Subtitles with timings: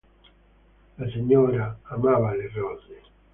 [1.01, 1.67] La signora
[1.97, 2.99] amava le rose